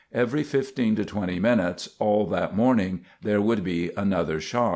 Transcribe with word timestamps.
Every 0.11 0.41
15 0.41 0.95
to 0.95 1.05
20 1.05 1.39
minutes 1.39 1.89
all 1.99 2.25
that 2.25 2.55
morning 2.55 3.05
there 3.21 3.39
would 3.39 3.63
be 3.63 3.91
another 3.95 4.41
shock. 4.41 4.69